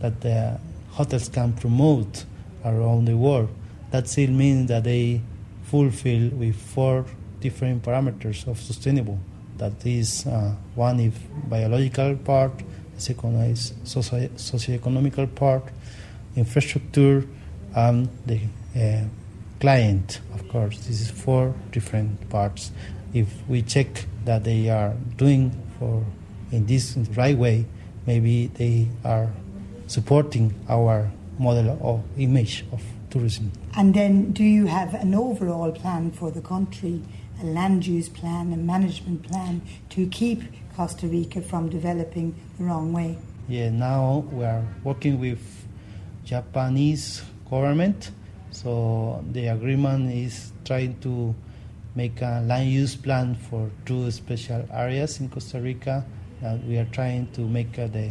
[0.00, 0.58] that the
[0.90, 2.24] hotels can promote
[2.64, 3.48] around the world.
[3.90, 5.20] That seal means that they
[5.64, 7.04] fulfill with four
[7.40, 9.18] different parameters of sustainable.
[9.58, 11.14] That is uh, one is
[11.48, 12.58] biological part,
[12.94, 15.64] the second is socio- socioeconomical part,
[16.34, 17.26] infrastructure,
[17.74, 18.40] and the
[18.76, 19.04] uh,
[19.60, 20.78] client, of course.
[20.86, 22.70] This is four different parts.
[23.14, 26.04] If we check that they are doing for
[26.52, 27.66] in this right way,
[28.06, 29.30] maybe they are
[29.86, 33.52] supporting our model or image of tourism.
[33.74, 37.02] And then, do you have an overall plan for the country,
[37.42, 40.42] a land use plan, a management plan to keep
[40.76, 43.18] Costa Rica from developing the wrong way?
[43.48, 45.40] Yeah, now we are working with
[46.24, 48.10] Japanese government.
[48.50, 51.34] So the agreement is trying to
[51.94, 56.04] make a land use plan for two special areas in Costa Rica.
[56.44, 58.10] Uh, we are trying to make uh, the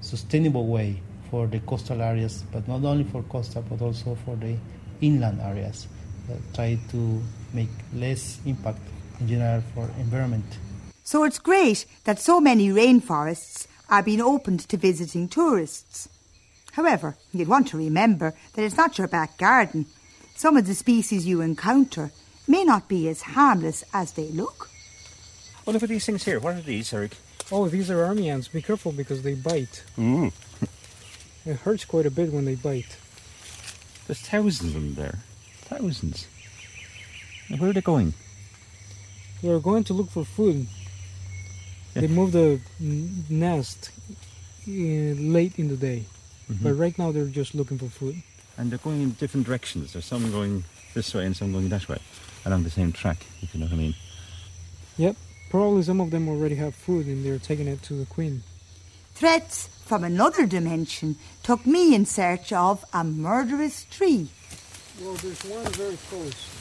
[0.00, 4.56] sustainable way for the coastal areas, but not only for coastal, but also for the
[5.00, 5.88] inland areas.
[6.30, 7.20] Uh, try to
[7.52, 8.78] make less impact
[9.20, 10.44] in general for environment.
[11.02, 16.08] So it's great that so many rainforests are being opened to visiting tourists.
[16.72, 19.86] However, you'd want to remember that it's not your back garden.
[20.36, 22.12] Some of the species you encounter
[22.46, 24.70] may not be as harmless as they look.
[25.64, 26.38] What look at these things here.
[26.38, 27.16] What are these, Eric?
[27.52, 28.48] Oh, these are army ants.
[28.48, 29.82] Be careful because they bite.
[29.98, 30.32] Mm.
[31.44, 32.96] It hurts quite a bit when they bite.
[34.06, 35.18] There's thousands of them there.
[35.62, 36.26] Thousands.
[37.48, 38.14] Now, where are they going?
[39.42, 40.66] They're going to look for food.
[41.94, 43.90] They move the n- nest
[44.68, 46.04] uh, late in the day,
[46.62, 48.22] but right now they're just looking for food.
[48.56, 49.92] And they're going in different directions.
[49.92, 51.98] There's some going this way and some going that way,
[52.44, 53.94] along the same track, if you know what I mean.
[54.98, 55.16] Yep,
[55.50, 58.42] probably some of them already have food and they're taking it to the queen.
[59.14, 64.28] Threats from another dimension took me in search of a murderous tree.
[65.02, 66.60] Well, there's one very close.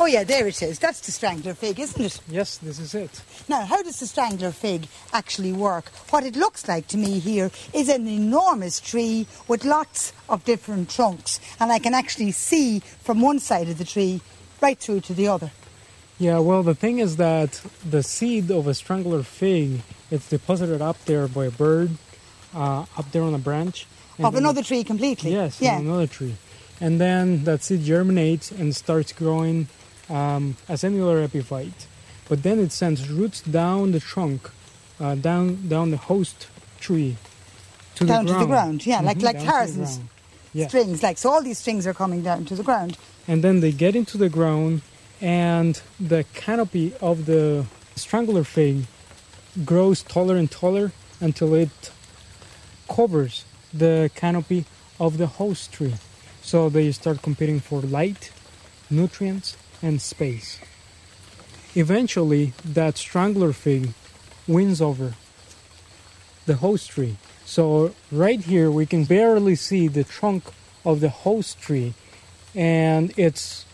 [0.00, 0.78] Oh, yeah, there it is.
[0.78, 2.20] That's the strangler fig, isn't it?
[2.28, 3.22] Yes, this is it.
[3.48, 5.88] Now, how does the strangler fig actually work?
[6.10, 10.90] What it looks like to me here is an enormous tree with lots of different
[10.90, 14.20] trunks, and I can actually see from one side of the tree
[14.60, 15.52] right through to the other.
[16.18, 21.02] Yeah, well, the thing is that the seed of a strangler fig it's deposited up
[21.06, 21.90] there by a bird,
[22.54, 23.86] uh, up there on a branch.
[24.22, 25.32] of another it- tree completely.
[25.32, 25.76] Yes, Yeah.
[25.78, 26.36] another tree.
[26.80, 29.66] And then that seed germinates and starts growing
[30.08, 31.86] um, as any epiphyte.
[32.28, 34.50] But then it sends roots down the trunk,
[35.00, 36.46] uh, down down the host
[36.78, 37.16] tree,
[37.96, 40.08] to Down the to the ground, yeah, like- Mhm, like down to the Tarzan's ground.
[40.52, 40.68] Yeah.
[40.68, 42.96] Strings, like so, all these strings are coming down to the ground.
[43.26, 44.82] and then they get into the ground
[45.24, 47.64] and the canopy of the
[47.96, 48.84] strangler fig
[49.64, 51.90] grows taller and taller until it
[52.94, 54.66] covers the canopy
[55.00, 55.94] of the host tree.
[56.42, 58.32] So they start competing for light
[58.90, 60.60] nutrients and space.
[61.74, 63.94] Eventually that strangler fig
[64.46, 65.14] wins over
[66.44, 67.16] the host tree.
[67.46, 70.44] So right here we can barely see the trunk
[70.84, 71.94] of the host tree.
[72.54, 73.64] And it's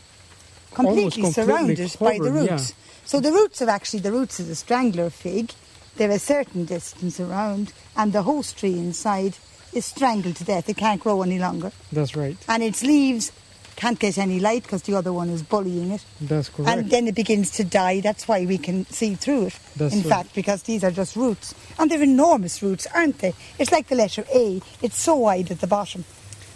[0.75, 2.71] completely, surrounded by the roots.
[2.71, 2.77] yeah.
[3.05, 5.53] So the roots are actually the roots of the strangler fig.
[5.97, 9.37] They're a certain distance around, and the host tree inside
[9.73, 10.69] is strangled to death.
[10.69, 12.37] It can't grow any longer, That's right.
[12.49, 13.33] and its leaves
[13.77, 16.05] can't get any light because the other one is bullying it.
[16.21, 16.71] That's correct.
[16.71, 18.01] And then it begins to die.
[18.01, 19.59] That's why we can see through it.
[19.77, 20.09] That's in right.
[20.09, 23.33] fact, because these are just roots, and they're enormous roots, aren't they?
[23.59, 24.61] It's like the letter A.
[24.83, 26.05] It's so wide at the bottom.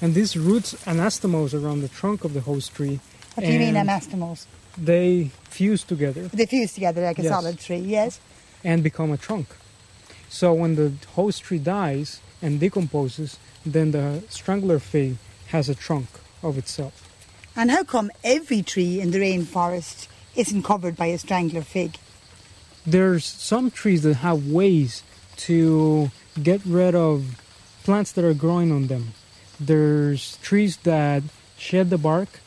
[0.03, 3.01] And these roots anastomose around the trunk of the host tree.
[3.35, 4.47] What do you mean, anastomose?
[4.77, 7.33] They fuse together They fuse together like a Yes.
[7.33, 7.79] solid tree.
[7.79, 8.21] Yes.
[8.65, 9.47] and become a trunk.
[10.31, 15.17] So when the host tree dies and decomposes, then the strangler fig
[15.49, 16.09] has a trunk
[16.43, 16.95] of itself.
[17.55, 21.99] And how come every tree in the rainforest isn't covered by a strangler fig?
[22.87, 25.03] There's some trees that have ways
[25.49, 26.11] to
[26.43, 27.39] get rid of
[27.85, 29.13] plants that are growing on them.
[29.61, 31.23] There's trees that
[31.59, 32.41] shed the bark,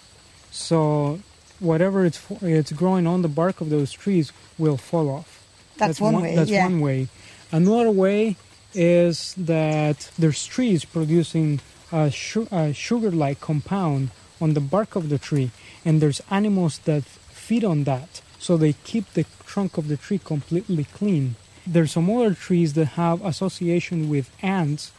[0.52, 1.20] so
[1.60, 5.44] whatever it's it's growing on the bark of those trees will fall off.
[5.78, 6.64] That's one way, That's yeah.
[6.64, 7.08] one way.
[7.52, 8.36] Another way
[8.74, 11.60] is that there's trees producing
[11.92, 14.10] a, su- a sugar-like compound
[14.42, 15.52] on the bark of the tree,
[15.86, 20.20] and there's animals that feed on that, so they keep the trunk of the tree
[20.20, 21.36] completely clean.
[21.66, 24.92] There's some other trees that have association with ants,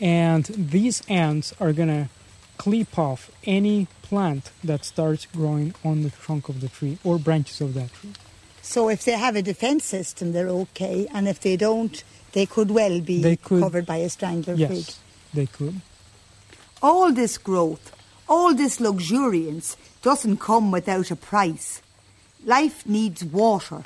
[0.00, 2.08] and these ants are gonna
[2.56, 7.60] clip off any plant that starts growing on the trunk of the tree or branches
[7.60, 8.12] of that tree.
[8.62, 12.70] So if they have a defence system, they're okay, and if they don't, they could
[12.70, 14.70] well be could- covered by a strangler fig.
[14.70, 15.00] Yes,
[15.32, 15.80] they could.
[16.82, 17.94] All this growth,
[18.28, 21.80] all this luxuriance doesn't come without a price.
[22.44, 23.84] Life needs water,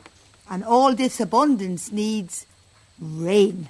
[0.51, 2.47] and all this abundance needs
[2.99, 3.69] rain.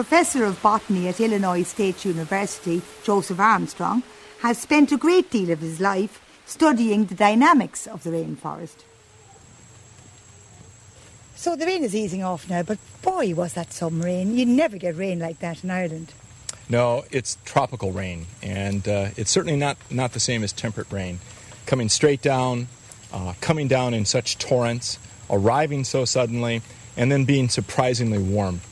[0.00, 4.02] Professor of Botany at Illinois State University, Joseph Armstrong,
[4.40, 8.76] has spent a great deal of his life studying the dynamics of the rainforest.
[11.36, 14.34] So the rain is easing off now, but boy, was that some rain.
[14.38, 16.14] You never get rain like that in Ireland.
[16.70, 21.18] No, it's tropical rain, and uh, it's certainly not, not the same as temperate rain.
[21.66, 22.68] Coming straight down,
[23.12, 26.62] uh, coming down in such torrents, arriving so suddenly,
[26.96, 28.62] and then being surprisingly warm.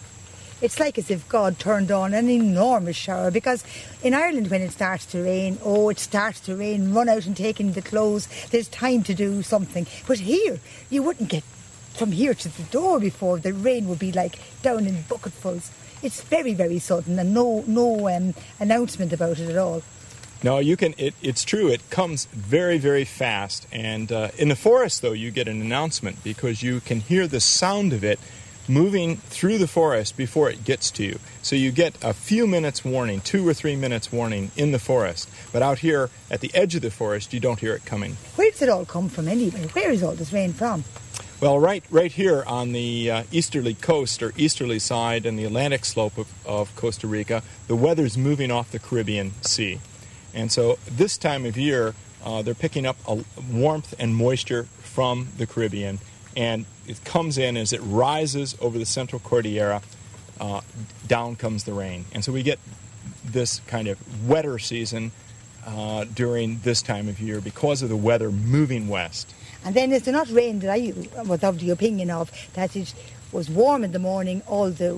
[0.61, 3.62] It's like as if God turned on an enormous shower because
[4.03, 7.37] in Ireland, when it starts to rain, oh, it starts to rain, run out and
[7.37, 9.87] take in the clothes, there's time to do something.
[10.07, 10.59] But here,
[10.90, 11.44] you wouldn't get
[11.94, 15.71] from here to the door before the rain would be like down in bucketfuls.
[16.03, 19.83] It's very, very sudden and no, no um, announcement about it at all.
[20.42, 20.94] No, you can.
[20.99, 21.68] It, it's true.
[21.68, 23.66] It comes very, very fast.
[23.73, 27.40] And uh, in the forest, though, you get an announcement because you can hear the
[27.40, 28.21] sound of it
[28.68, 31.18] moving through the forest before it gets to you.
[31.42, 35.31] So you get a few minutes warning, two or three minutes warning in the forest.
[35.52, 38.16] But out here at the edge of the forest, you don't hear it coming.
[38.37, 39.66] Where does it all come from anyway?
[39.72, 40.85] Where is all this rain from?
[41.40, 45.85] Well, right, right here on the uh, easterly coast or easterly side and the Atlantic
[45.85, 49.78] slope of, of Costa Rica, the weather's moving off the Caribbean Sea.
[50.35, 55.28] And so this time of year, uh, they're picking up a warmth and moisture from
[55.37, 56.00] the Caribbean,
[56.37, 59.83] and it comes in as it rises over the central Cordillera.
[60.40, 60.61] Uh,
[61.09, 62.61] down comes the rain, and so we get
[63.24, 65.11] this kind of wetter season
[65.66, 69.35] uh, during this time of year because of the weather moving west.
[69.64, 70.92] And then it's not rain that I
[71.24, 72.94] was of the opinion of that it
[73.33, 74.94] was warm in the morning, all the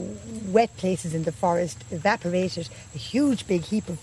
[0.46, 3.98] wet places in the forest evaporated, a huge big heap of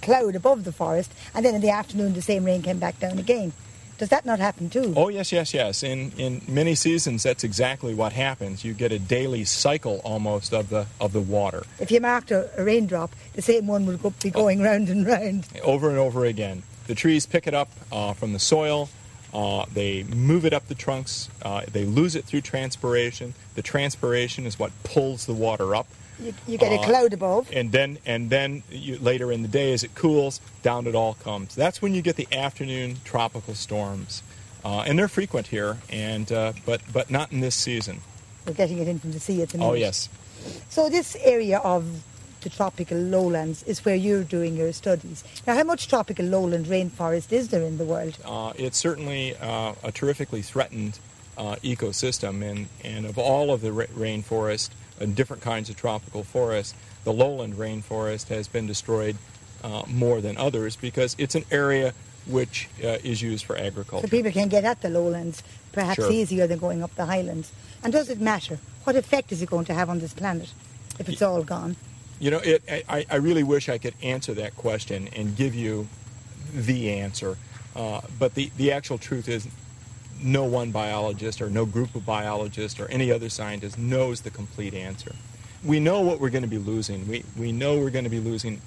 [0.00, 3.18] cloud above the forest, and then in the afternoon the same rain came back down
[3.18, 3.52] again.
[3.98, 4.94] Does that not happen too?
[4.96, 5.82] Oh yes, yes, yes.
[5.82, 8.64] In in many seasons, that's exactly what happens.
[8.64, 11.64] You get a daily cycle almost of the of the water.
[11.80, 14.64] If you marked a, a raindrop, the same one would go, be going oh.
[14.64, 15.48] round and round.
[15.62, 16.62] Over and over again.
[16.86, 18.88] The trees pick it up uh, from the soil.
[19.34, 21.28] Uh, they move it up the trunks.
[21.42, 23.34] Uh, they lose it through transpiration.
[23.56, 25.86] The transpiration is what pulls the water up.
[26.20, 27.50] You, you get a uh, cloud above.
[27.52, 31.14] And then, and then you, later in the day, as it cools, down it all
[31.14, 31.54] comes.
[31.54, 34.22] That's when you get the afternoon tropical storms,
[34.64, 38.00] uh, and they're frequent here, and uh, but but not in this season.
[38.46, 39.76] We're getting it in from the sea at the moment.
[39.76, 40.08] Oh yes.
[40.68, 42.02] So this area of
[42.40, 45.24] the tropical lowlands is where you're doing your studies.
[45.46, 48.16] Now, how much tropical lowland rainforest is there in the world?
[48.24, 50.98] Uh, it's certainly uh, a terrifically threatened
[51.36, 54.70] uh, ecosystem, and, and of all of the ra- rainforest
[55.00, 59.16] and different kinds of tropical forests, the lowland rainforest has been destroyed
[59.64, 61.94] uh, more than others because it's an area
[62.26, 64.06] which uh, is used for agriculture.
[64.06, 66.12] So people can get at the lowlands perhaps sure.
[66.12, 67.52] easier than going up the highlands.
[67.82, 68.58] And does it matter?
[68.84, 70.52] What effect is it going to have on this planet
[70.98, 71.76] if it's all gone?
[72.20, 75.88] You know, it, I, I really wish I could answer that question and give you
[76.52, 77.36] the answer.
[77.76, 79.46] Uh, but the, the actual truth is
[80.22, 84.74] no one biologist or no group of biologists or any other scientist knows the complete
[84.74, 85.12] answer.
[85.64, 87.06] We know what we're going to be losing.
[87.08, 88.60] We, we know we're going to be losing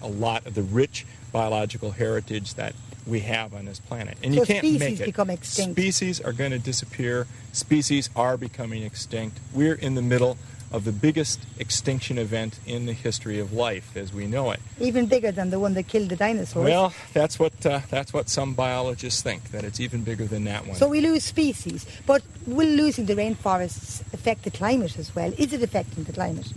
[0.00, 2.74] a lot of the rich biological heritage that
[3.06, 4.16] we have on this planet.
[4.22, 5.06] And so you can't make it.
[5.06, 5.78] Become extinct.
[5.78, 7.26] Species are going to disappear.
[7.52, 9.38] Species are becoming extinct.
[9.52, 10.36] We're in the middle
[10.72, 14.60] of the biggest extinction event in the history of life as we know it.
[14.80, 16.64] Even bigger than the one that killed the dinosaurs.
[16.64, 20.66] Well, that's what uh, that's what some biologists think that it's even bigger than that
[20.66, 20.76] one.
[20.76, 25.32] So we lose species, but will losing the rainforests affect the climate as well?
[25.36, 26.48] Is it affecting the climate?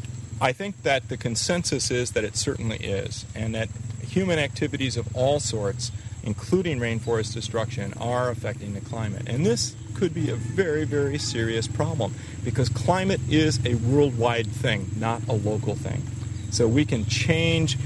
[0.42, 3.70] I think that the consensus is that it certainly is, and that
[4.02, 5.92] human activities of all sorts,
[6.26, 9.24] including rainforest destruction, are affecting the climate.
[9.28, 14.90] And this could be a very, very serious problem because climate is a worldwide thing,
[14.98, 16.04] not a local thing.
[16.52, 17.78] So we can change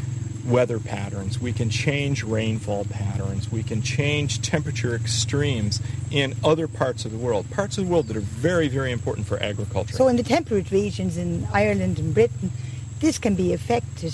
[0.45, 7.06] weather patterns, we can change rainfall patterns, we can change temperature extremes in other parts
[7.06, 9.93] of the world, parts of the world that are very, very important for agriculture.
[9.93, 12.52] So, in the temperate regions in Ireland and Britain,
[12.99, 14.13] this can be affected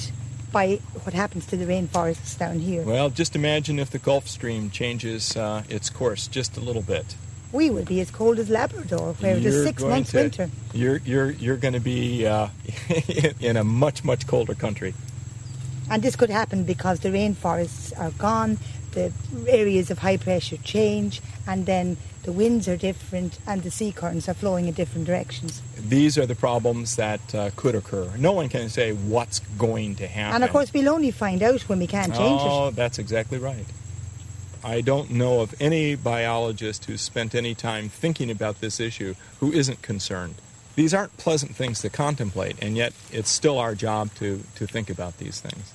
[0.55, 2.81] by what happens to the rainforests down here.
[2.81, 7.17] Well, just imagine if the Gulf Stream changes uh, its course just a little bit
[7.51, 10.49] we would be as cold as Labrador, where it is six months to, winter.
[10.73, 12.49] You're you're you're going to be uh,
[13.39, 14.93] in a much much colder country.
[15.89, 18.57] And this could happen because the rainforests are gone,
[18.91, 19.13] the
[19.47, 24.27] areas of high pressure change, and then the winds are different and the sea currents
[24.27, 25.61] are flowing in different directions.
[25.89, 28.09] These are the problems that uh, could occur.
[28.17, 30.35] No one can say what's going to happen.
[30.35, 32.67] And of course, we'll only find out when we can't change oh, it.
[32.67, 33.65] Oh, that's exactly right.
[34.63, 39.51] I don't know of any biologist who's spent any time thinking about this issue who
[39.51, 40.35] isn't concerned.
[40.75, 44.89] These aren't pleasant things to contemplate, and yet it's still our job to, to think
[44.89, 45.71] about these things.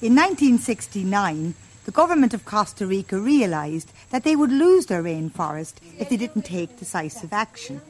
[0.00, 6.08] In 1969, the government of Costa Rica realized that they would lose their rainforest if
[6.08, 7.82] they didn't take decisive action.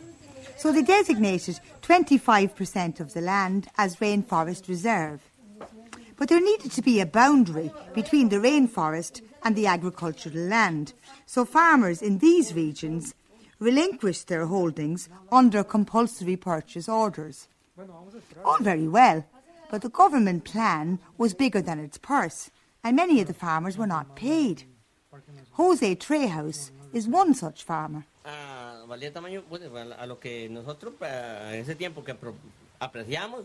[0.56, 5.20] So they designated 25% of the land as rainforest reserve.
[6.16, 10.94] But there needed to be a boundary between the rainforest and the agricultural land,
[11.26, 13.14] so farmers in these regions
[13.58, 17.48] relinquished their holdings under compulsory purchase orders.
[18.44, 19.26] All very well,
[19.70, 22.50] but the government plan was bigger than its purse,
[22.82, 24.64] and many of the farmers were not paid.
[25.52, 28.06] Jose Trejos is one such farmer.
[28.28, 32.12] Ah, valía tamaño pues, a lo que nosotros en ese tiempo que
[32.80, 33.44] apreciamos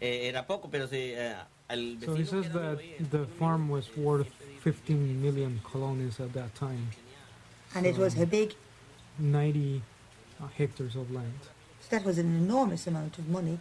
[0.00, 1.34] eh, era poco, pero si eh,
[1.66, 2.78] al So he says that
[3.10, 4.28] the farm was worth
[4.62, 6.90] 15 million colones at that time.
[7.74, 8.54] And it was a big?
[9.18, 9.82] 90
[10.40, 11.40] uh, hectares of land.
[11.80, 13.58] So that was an enormous amount of money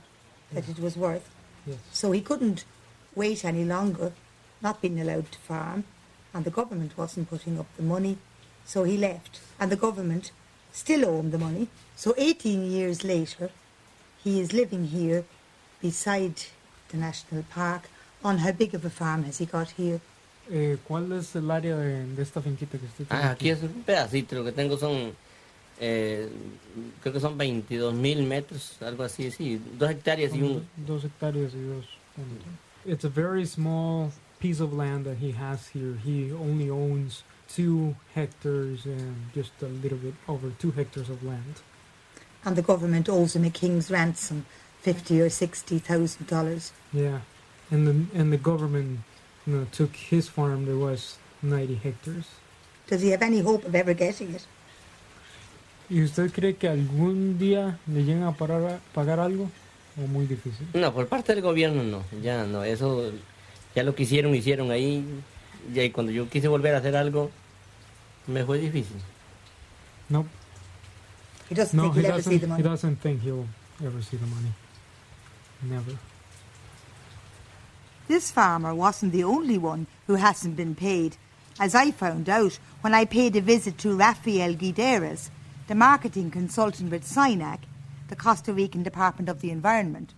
[0.53, 1.27] that it was worth.
[1.65, 1.77] Yes.
[1.91, 2.63] So he couldn't
[3.15, 4.13] wait any longer,
[4.61, 5.83] not being allowed to farm,
[6.31, 8.19] and the government wasn't putting up the money,
[8.67, 9.39] so he left.
[9.59, 10.31] And the government
[10.71, 11.67] still owe him the money.
[11.95, 13.49] So 18 years later,
[14.23, 15.23] he is living here
[15.81, 16.35] beside
[16.89, 17.89] the national park.
[18.23, 19.99] On how big of a farm has he got here?
[20.49, 23.61] Eh, ¿Cuál es el área de, de esta finquita que usted tiene Ah, aquí es
[23.61, 25.13] un pedacito, lo que tengo son,
[25.79, 26.29] eh,
[27.01, 30.65] creo que son 22 mil metros, algo así, sí, dos hectáreas y un...
[30.77, 31.85] Dos hectáreas y dos.
[32.85, 35.97] It's a very small piece of land that he has here.
[36.03, 41.61] He only owns two hectares and just a little bit over two hectares of land.
[42.45, 44.45] And the government owes him a king's ransom,
[44.81, 46.71] fifty or sixty thousand dollars.
[46.93, 47.19] Yeah,
[47.71, 48.99] and the and the government,
[49.45, 50.65] you know, took his farm.
[50.65, 52.25] There was 90 hectares.
[52.87, 54.45] Does he have any hope of ever getting it?
[55.89, 59.49] ¿Y usted cree que algún día le lleguen a parar, pagar algo?
[59.97, 60.67] ¿O muy difícil?
[60.73, 63.11] No, por parte del gobierno no, ya no, eso
[63.73, 65.05] ya lo que hicieron, hicieron ahí,
[65.73, 67.31] y ahí cuando yo quise volver a hacer algo,
[68.27, 68.97] me fue difícil.
[70.09, 70.25] No.
[71.49, 72.63] He doesn't no, think he he'll ever see the money.
[72.63, 73.47] He doesn't think he'll
[73.83, 74.53] ever see the money.
[75.61, 75.97] Never.
[78.07, 81.17] This farmer wasn't the only one who hasn't been paid,
[81.59, 85.29] as I found out when I paid a visit to Rafael Guideras,
[85.67, 87.59] the marketing consultant with SINAC,
[88.07, 90.13] the Costa Rican Department of the Environment.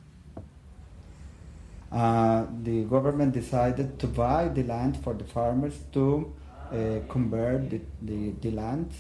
[1.92, 6.32] Uh, the government decided to buy the land for the farmers to
[6.72, 8.92] uh, convert the, the, the land.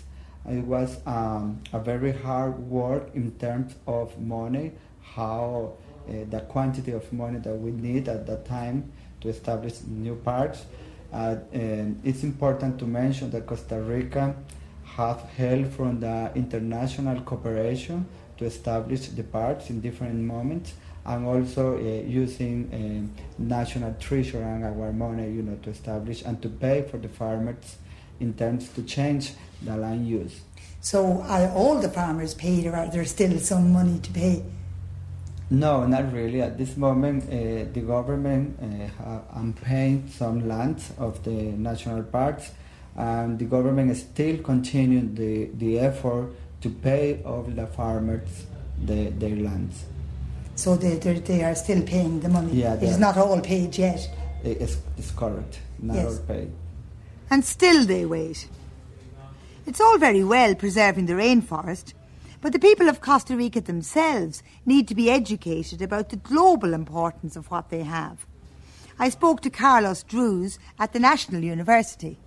[0.47, 4.71] It was um, a very hard work in terms of money,
[5.03, 5.73] how
[6.07, 10.65] uh, the quantity of money that we need at that time to establish new parks.
[11.13, 14.35] Uh, it's important to mention that Costa Rica
[14.83, 20.73] have help from the international cooperation to establish the parks in different moments
[21.09, 26.39] and also uh, using uh, national treasure and our money you know to establish and
[26.41, 27.77] to pay for the farmers
[28.19, 29.33] in terms to change
[29.63, 30.41] the land use.
[30.81, 34.43] So are all the farmers paid or are there still some money to pay?
[35.49, 36.41] no not really.
[36.43, 41.39] At this moment uh, the government uh, have unpaid some lands of the
[41.69, 42.51] national parks
[42.95, 46.29] and the government is still continuing the, the effort
[46.61, 48.45] to pay all the farmers
[48.85, 49.85] the, their lands
[50.59, 52.51] So they, they, are still paying the money.
[52.51, 52.99] Yeah, it they is are.
[52.99, 54.09] not all paid yet.
[54.43, 55.57] It's, it's correct.
[55.79, 56.05] Not Yes.
[56.19, 56.51] all paid.
[57.29, 58.49] And still they wait.
[59.65, 61.93] It's all very well preserving the rainforest,
[62.41, 67.37] but the people of Costa Rica themselves need to be educated about the global importance
[67.37, 68.25] of what they have.
[68.99, 72.17] I spoke to Carlos Drews at the National University.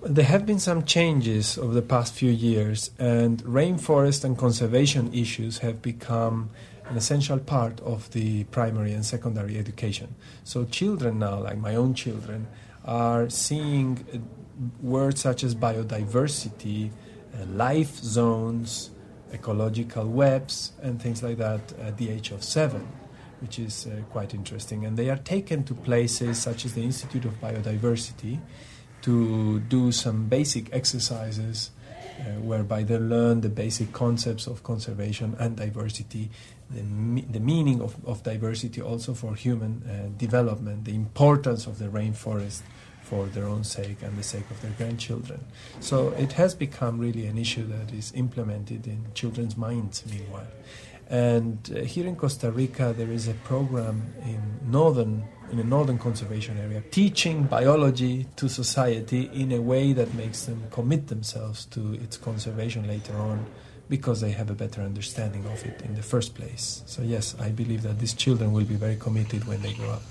[0.00, 5.58] There have been some changes over the past few years, and rainforest and conservation issues
[5.58, 6.50] have become
[6.88, 10.14] an essential part of the primary and secondary education.
[10.44, 12.46] So, children now, like my own children,
[12.84, 14.18] are seeing uh,
[14.80, 16.90] words such as biodiversity,
[17.34, 18.90] uh, life zones,
[19.32, 22.86] ecological webs, and things like that at the age of seven
[23.40, 24.84] which is uh, quite interesting.
[24.84, 28.40] And they are taken to places such as the Institute of Biodiversity
[29.02, 31.70] to do some basic exercises
[32.20, 36.30] uh, whereby they learn the basic concepts of conservation and diversity,
[36.70, 41.78] the, me- the meaning of, of diversity also for human uh, development, the importance of
[41.78, 42.62] the rainforest
[43.02, 45.42] for their own sake and the sake of their grandchildren.
[45.80, 50.52] So it has become really an issue that is implemented in children's minds meanwhile.
[51.08, 54.40] And uh, here in Costa Rica, there is a program in
[54.70, 60.44] northern in a northern conservation area, teaching biology to society in a way that makes
[60.44, 63.46] them commit themselves to its conservation later on,
[63.88, 66.82] because they have a better understanding of it in the first place.
[66.84, 70.02] So yes, I believe that these children will be very committed when they grow up.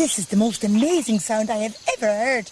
[0.00, 2.46] This is the most amazing sound I have ever heard.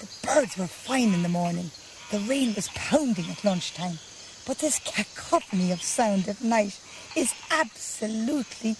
[0.00, 1.70] The birds were fine in the morning.
[2.10, 3.98] The rain was pounding at lunchtime.
[4.46, 6.80] But this cacophony of sound at night
[7.14, 8.76] is absolutely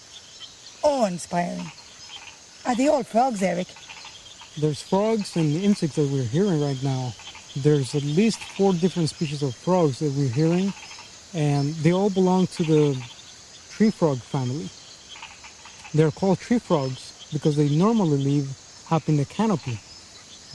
[0.83, 1.71] awe-inspiring.
[2.65, 3.69] Are they all frogs, Eric?
[4.59, 7.13] There's frogs and insects that we're hearing right now.
[7.57, 10.73] There's at least four different species of frogs that we're hearing,
[11.35, 13.05] and they all belong to the
[13.69, 14.71] tree frog family.
[15.93, 18.49] They're called tree frogs because they normally live
[18.91, 19.79] up in the canopy,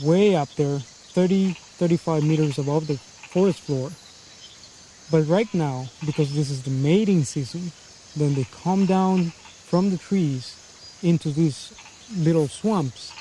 [0.01, 3.91] way up there, 30, 35 meters above the forest floor.
[5.11, 7.71] But right now, because this is the mating season,
[8.15, 9.25] then they come down
[9.69, 10.55] from the trees
[11.03, 11.71] into these
[12.17, 13.13] little swamps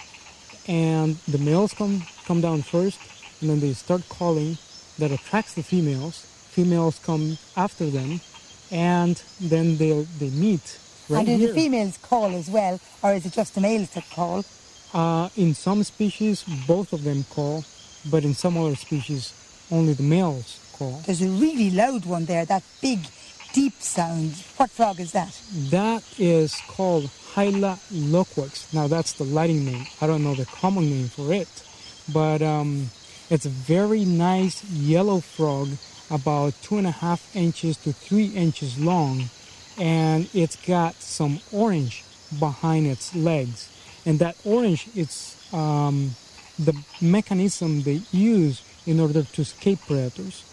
[0.67, 2.99] and the males come come down first
[3.41, 4.57] and then they start calling
[4.99, 8.21] that attracts the females females come after them
[8.71, 10.79] and then they they meet
[11.09, 11.49] right and do here.
[11.49, 14.45] the females call as well, or is it just the males that call?
[14.95, 17.65] Uh, in some species, both of them call,
[18.11, 19.33] but in some other species,
[19.71, 21.01] only the males call.
[21.05, 23.01] There's a really loud one there, that big,
[23.53, 24.33] deep sound.
[24.57, 25.39] What frog is that?
[25.71, 28.73] That is called Hyla loquax.
[28.73, 29.87] Now, that's the Latin name.
[30.01, 31.49] I don't know the common name for it,
[32.13, 32.91] but um,
[33.31, 35.69] it's a very nice yellow frog,
[36.11, 39.29] about two and a half inches to three inches long,
[39.79, 42.05] and it's got some orange
[42.39, 43.69] behind its legs.
[44.07, 46.13] And that orange is um,
[46.59, 50.45] the mechanism they use in order to escape predators.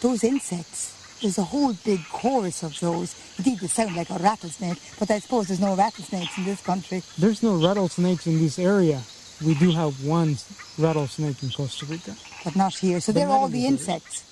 [0.00, 0.98] Those insects.
[1.20, 3.14] There's a whole big chorus of those.
[3.38, 7.02] Indeed, they sound like a rattlesnake, but I suppose there's no rattlesnakes in this country.
[7.16, 9.00] There's no rattlesnakes in this area.
[9.44, 10.36] We do have one
[10.78, 12.16] rattlesnake in Costa Rica.
[12.44, 12.98] But not here.
[13.00, 13.68] So But they're all the area.
[13.68, 14.24] insects.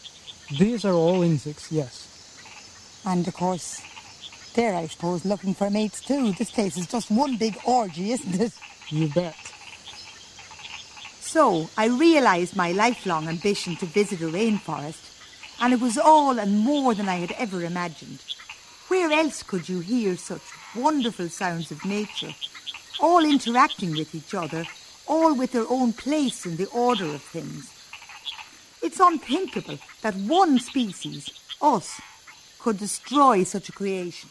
[0.59, 2.09] These are all insects, yes.
[3.05, 3.81] And of course,
[4.55, 6.33] they're, I suppose, looking for mates too.
[6.33, 8.53] This place is just one big orgy, isn't it?
[8.89, 9.37] You bet.
[11.21, 15.01] So I realised my lifelong ambition to visit a rainforest,
[15.61, 18.19] and it was all and more than I had ever imagined.
[18.89, 20.43] Where else could you hear such
[20.75, 22.35] wonderful sounds of nature,
[22.99, 24.65] all interacting with each other,
[25.07, 27.73] all with their own place in the order of things?
[28.83, 31.31] It's unthinkable that one species,
[31.63, 32.01] us,
[32.59, 34.31] could destroy such a creation.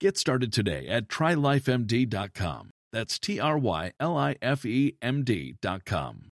[0.00, 2.70] Get started today at trylifemd.com.
[2.90, 6.30] That's T R Y L I F E M D.com.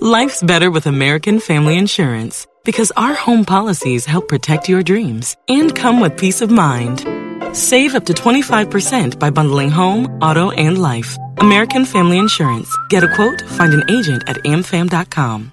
[0.00, 5.74] Life's better with American Family Insurance because our home policies help protect your dreams and
[5.74, 7.06] come with peace of mind.
[7.56, 11.16] Save up to 25% by bundling home, auto, and life.
[11.38, 12.76] American Family Insurance.
[12.88, 15.52] Get a quote, find an agent at amfam.com.